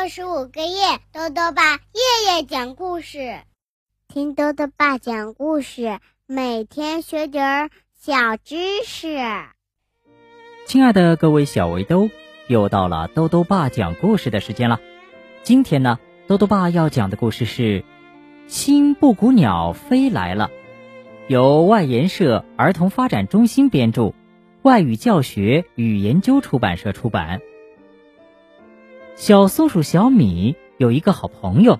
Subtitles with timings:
[0.00, 3.40] 六十五个夜，豆豆爸夜夜讲故事，
[4.08, 9.18] 听豆豆爸讲故事，每天学点儿小知识。
[10.64, 12.08] 亲爱的各位小围兜，
[12.48, 14.80] 又到了豆豆爸讲故事的时间了。
[15.42, 17.82] 今天呢，豆豆爸要讲的故事是
[18.46, 20.46] 《新布谷鸟飞来了》，
[21.28, 24.14] 由外研社儿童发展中心编著，
[24.62, 27.42] 外语教学与研究出版社出版。
[29.20, 31.78] 小松鼠小米有一个好朋友，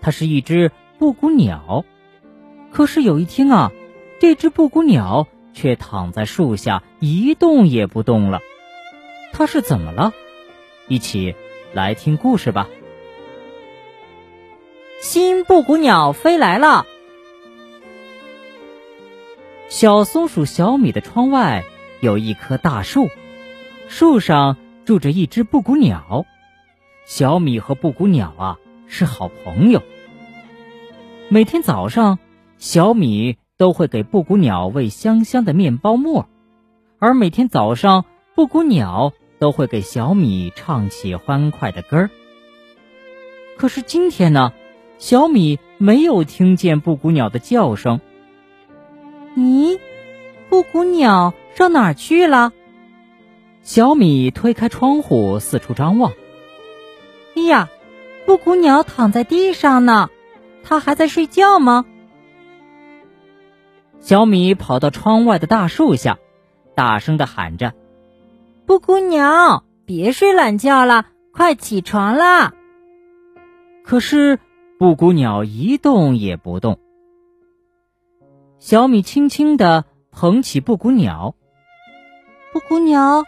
[0.00, 0.70] 它是一只
[1.00, 1.84] 布谷鸟。
[2.70, 3.72] 可是有一天啊，
[4.20, 8.38] 这只布谷鸟却躺在树下一动也不动了。
[9.32, 10.12] 它是怎么了？
[10.86, 11.34] 一起
[11.72, 12.68] 来听故事吧。
[15.00, 16.86] 新布谷鸟飞来了。
[19.68, 21.64] 小松鼠小米的窗外
[21.98, 23.08] 有一棵大树，
[23.88, 26.26] 树上住着一只布谷鸟。
[27.10, 29.82] 小米和布谷鸟啊是好朋友。
[31.28, 32.20] 每天早上，
[32.56, 36.28] 小米都会给布谷鸟喂香香的面包沫，
[37.00, 38.04] 而每天早上，
[38.36, 42.10] 布谷鸟都会给小米唱起欢快的歌儿。
[43.56, 44.52] 可是今天呢，
[44.98, 48.00] 小米没有听见布谷鸟的叫声。
[49.36, 49.80] 咦，
[50.48, 52.52] 布谷鸟上哪儿去了？
[53.62, 56.12] 小米推开窗户，四处张望。
[57.50, 57.68] 哎呀，
[58.26, 60.08] 布谷鸟躺在地上呢，
[60.62, 61.84] 它还在睡觉吗？
[63.98, 66.20] 小米跑到窗外的大树下，
[66.76, 67.74] 大声的喊着
[68.66, 72.54] ：“布谷鸟，别睡懒觉了，快起床啦！”
[73.82, 74.38] 可是
[74.78, 76.78] 布谷鸟一动也不动。
[78.60, 81.34] 小米轻轻的捧起布谷鸟
[82.54, 83.24] ：“布谷鸟，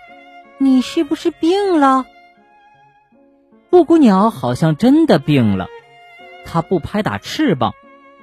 [0.58, 2.06] 你是不是病了？”
[3.72, 5.66] 布谷鸟好像真的病了，
[6.44, 7.72] 它不拍打翅膀，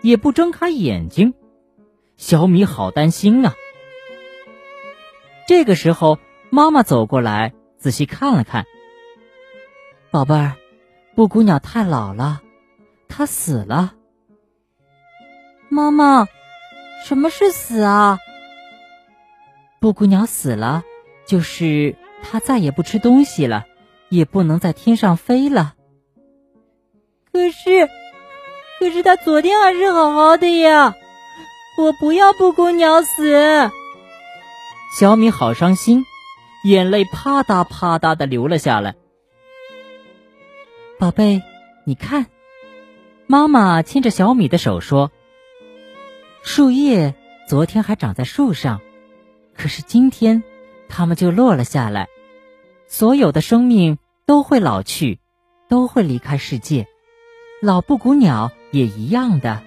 [0.03, 1.33] 也不睁开眼睛。
[2.17, 3.55] 小米好担心啊！
[5.47, 6.19] 这个时候，
[6.51, 8.65] 妈妈走过来，仔细看了看。
[10.11, 10.53] 宝贝儿，
[11.15, 12.41] 布谷鸟太老了，
[13.07, 13.95] 它死了。
[15.67, 16.27] 妈妈，
[17.03, 18.19] 什么是死啊？
[19.79, 20.83] 布谷鸟死了，
[21.25, 23.65] 就是它再也不吃东西了。
[24.09, 25.75] 也不能在天上飞了。
[27.31, 27.87] 可是，
[28.79, 30.95] 可是他昨天还是好好的呀！
[31.77, 33.71] 我不要布谷鸟死。
[34.97, 36.03] 小米好伤心，
[36.65, 38.95] 眼泪啪嗒啪嗒的流了下来。
[40.97, 41.41] 宝贝，
[41.85, 42.25] 你看，
[43.27, 45.11] 妈妈牵着小米的手说
[46.43, 47.15] ：“树叶
[47.47, 48.81] 昨天还长在树上，
[49.55, 50.43] 可是今天
[50.89, 52.09] 它们就落了下来。”
[52.91, 55.19] 所有的生命都会老去，
[55.69, 56.87] 都会离开世界，
[57.61, 59.61] 老布谷鸟也一样的。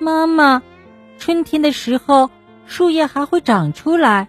[0.00, 0.62] 妈妈，
[1.18, 2.30] 春天的时候
[2.64, 4.28] 树叶还会长出来，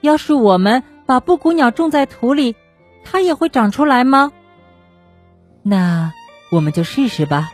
[0.00, 2.54] 要是我们把布谷鸟种在土里，
[3.04, 4.32] 它也会长出来吗？
[5.64, 6.12] 那
[6.52, 7.52] 我们就试试吧。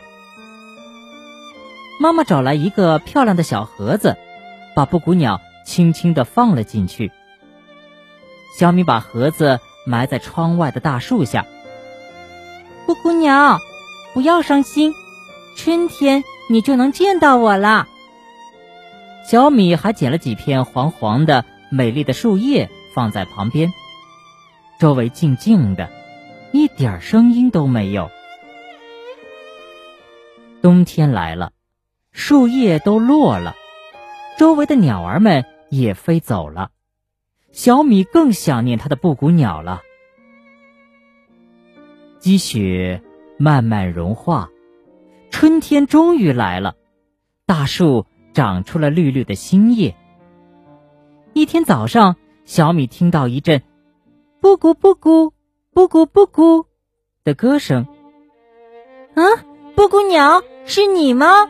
[1.99, 4.15] 妈妈找来一个漂亮的小盒子，
[4.75, 7.11] 把布谷鸟轻轻的放了进去。
[8.57, 11.45] 小米把盒子埋在窗外的大树下。
[12.85, 13.59] 布谷鸟，
[14.13, 14.93] 不要伤心，
[15.55, 17.87] 春天你就能见到我了。
[19.29, 23.71] 小米还捡了几片黄黄的、美丽的树叶放在旁边，
[24.79, 25.89] 周围静静的，
[26.51, 28.09] 一点声音都没有。
[30.61, 31.53] 冬天来了，
[32.11, 33.55] 树叶都落了，
[34.37, 36.71] 周围的鸟儿们也飞走了。
[37.51, 39.81] 小米更想念它的布谷鸟了。
[42.19, 43.01] 积雪
[43.37, 44.49] 慢慢融化，
[45.31, 46.75] 春天终于来了，
[47.45, 49.95] 大树长出了绿绿的新叶。
[51.33, 52.15] 一天早上，
[52.45, 53.61] 小米听到一阵
[54.39, 55.33] “布谷布谷
[55.73, 56.65] 布谷布谷”
[57.23, 57.87] 的歌声。
[59.15, 59.23] 啊，
[59.75, 61.49] 布谷鸟，是你吗？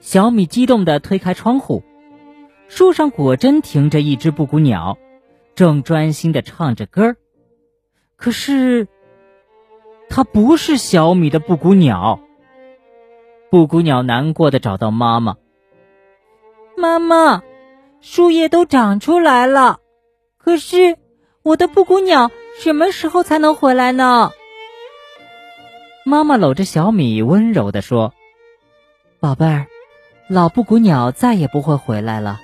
[0.00, 1.82] 小米激动地推开窗户。
[2.68, 4.96] 树上果真停着一只布谷鸟，
[5.62, 7.16] 正专心的唱着歌儿。
[8.16, 8.88] 可是，
[10.08, 12.18] 它不是小米的布谷鸟。
[13.48, 15.36] 布谷鸟难过的找到妈妈
[16.76, 17.44] ：“妈妈，
[18.00, 19.78] 树叶都长出来了，
[20.36, 20.96] 可是
[21.44, 24.32] 我的布谷鸟什么时候才能回来呢？”
[26.04, 28.12] 妈妈搂着小米，温柔的说
[29.22, 29.68] ：“宝贝儿，
[30.28, 32.40] 老布谷鸟再也不会回来了。”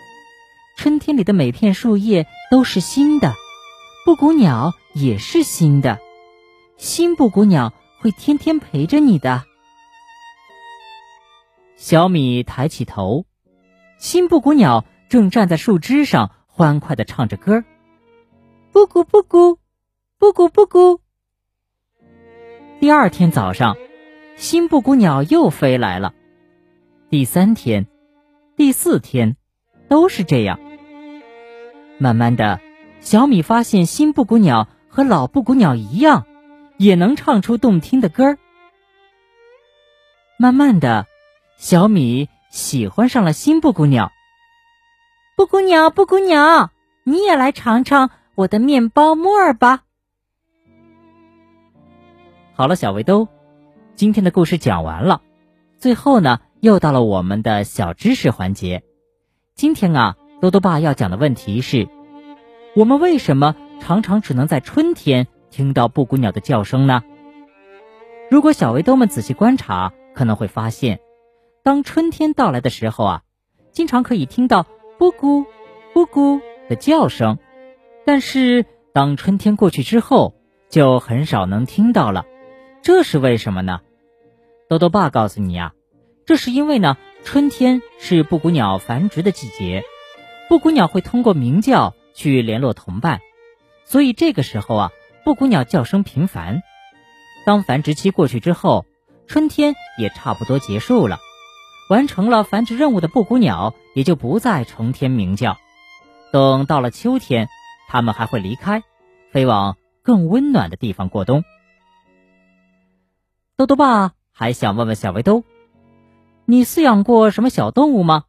[0.78, 3.34] 春天里的每片树叶都是新的，
[4.04, 5.98] 布谷鸟也是新的。
[6.76, 9.42] 新布谷鸟会天天陪着你的。
[11.74, 13.24] 小米抬起头，
[13.98, 17.64] 新布谷鸟正站在树枝上，欢快的唱着歌
[18.70, 19.58] 布谷布谷，
[20.16, 21.00] 布谷布谷。
[22.78, 23.76] 第二天早上，
[24.36, 26.14] 新布谷鸟又飞来了。
[27.10, 27.88] 第三天、
[28.56, 29.36] 第四天，
[29.88, 30.60] 都是这样。
[31.98, 32.60] 慢慢的，
[33.00, 36.26] 小米发现新布谷鸟和老布谷鸟一样，
[36.76, 38.38] 也能唱出动听的歌儿。
[40.38, 41.06] 慢慢的，
[41.56, 44.12] 小米喜欢上了新布谷鸟。
[45.36, 46.70] 布谷鸟，布谷鸟，
[47.02, 49.82] 你也来尝尝我的面包沫儿吧。
[52.54, 53.26] 好了，小围兜，
[53.96, 55.22] 今天的故事讲完了。
[55.78, 58.84] 最后呢，又到了我们的小知识环节。
[59.56, 61.88] 今天啊，多多爸要讲的问题是：
[62.76, 67.02] 我们为什么常常只能在春天听到布谷鸟的叫声呢？
[68.30, 71.00] 如果小围兜们仔细观察，可能会发现，
[71.64, 73.22] 当春天到来的时候啊，
[73.72, 74.64] 经常可以听到
[74.96, 75.44] 布谷、
[75.92, 77.38] 布谷的叫声，
[78.04, 80.34] 但是当春天过去之后，
[80.68, 82.26] 就很少能听到了。
[82.80, 83.80] 这是为什么呢？
[84.68, 85.72] 豆豆爸告诉你呀，
[86.26, 89.82] 这是因为呢，春天是布谷鸟繁殖的季节，
[90.48, 93.20] 布谷鸟会通过鸣叫去联络同伴，
[93.84, 94.90] 所以这个时候啊，
[95.24, 96.62] 布谷鸟叫声频繁。
[97.44, 98.86] 当繁殖期过去之后，
[99.26, 101.18] 春天也差不多结束了，
[101.90, 105.58] 完成了繁殖任务的布谷鸟也就不再成天鸣叫。
[106.32, 107.48] 等到了秋天，
[107.88, 108.82] 它们还会离开，
[109.30, 111.44] 飞往更温暖的地方过冬。
[113.56, 115.44] 豆豆爸还想问问小围兜，
[116.46, 118.24] 你饲养过什么小动物吗？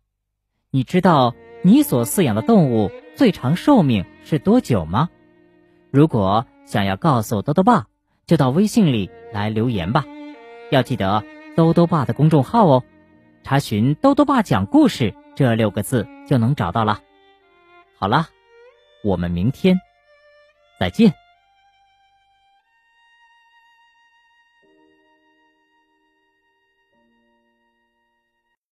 [0.72, 5.10] 你知道你所饲养的动物最长寿命是多久吗？
[5.92, 7.88] 如果想要告诉豆豆爸，
[8.26, 10.06] 就到微信里来留言吧。
[10.72, 11.24] 要记得
[11.56, 12.84] 豆豆爸的公众号哦，
[13.44, 17.02] 查询“豆豆爸讲故事”这六个字就能找到了。
[17.98, 18.30] 好了，
[19.04, 19.80] 我们明天
[20.80, 21.14] 再见。